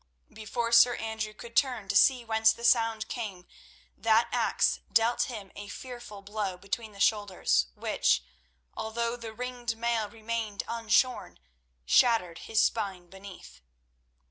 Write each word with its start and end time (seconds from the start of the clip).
Before 0.33 0.71
Sir 0.71 0.95
Andrew 0.95 1.35
could 1.35 1.55
turn 1.55 1.87
to 1.89 1.95
see 1.95 2.25
whence 2.25 2.51
the 2.51 2.63
sound 2.63 3.07
came, 3.07 3.45
that 3.95 4.27
axe 4.31 4.79
dealt 4.91 5.25
him 5.29 5.51
a 5.55 5.67
fearful 5.67 6.23
blow 6.23 6.57
between 6.57 6.91
the 6.91 6.99
shoulders 6.99 7.67
which, 7.75 8.23
although 8.73 9.15
the 9.15 9.31
ringed 9.31 9.77
mail 9.77 10.09
remained 10.09 10.63
unshorn, 10.67 11.37
shattered 11.85 12.39
his 12.49 12.63
spine 12.63 13.11
beneath. 13.11 13.61